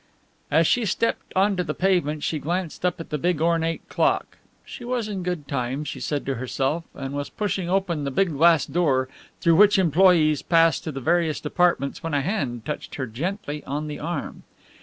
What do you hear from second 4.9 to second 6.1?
in good time, she